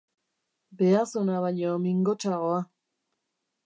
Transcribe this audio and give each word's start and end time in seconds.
Behazuna 0.79 1.37
baino 1.45 1.71
mingotsagoa. 1.85 2.59